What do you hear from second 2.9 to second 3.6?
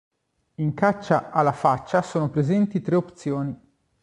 opzioni.